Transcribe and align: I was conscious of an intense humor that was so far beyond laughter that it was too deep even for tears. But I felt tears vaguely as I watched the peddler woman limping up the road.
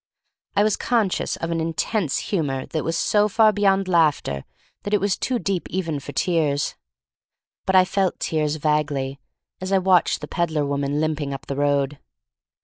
I 0.55 0.63
was 0.63 0.77
conscious 0.77 1.35
of 1.35 1.51
an 1.51 1.61
intense 1.61 2.17
humor 2.33 2.65
that 2.65 2.83
was 2.83 2.97
so 2.97 3.27
far 3.27 3.51
beyond 3.53 3.87
laughter 3.87 4.45
that 4.81 4.95
it 4.95 4.99
was 4.99 5.15
too 5.15 5.37
deep 5.37 5.67
even 5.69 5.99
for 5.99 6.11
tears. 6.11 6.73
But 7.67 7.75
I 7.75 7.85
felt 7.85 8.19
tears 8.19 8.55
vaguely 8.55 9.19
as 9.59 9.71
I 9.71 9.77
watched 9.77 10.21
the 10.21 10.27
peddler 10.27 10.65
woman 10.65 10.99
limping 10.99 11.35
up 11.35 11.45
the 11.45 11.55
road. 11.55 11.99